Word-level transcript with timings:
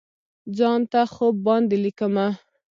ځان 0.57 0.81
ته 0.91 1.01
خوب 1.13 1.35
باندې 1.47 1.75
لیکمه 1.83 2.27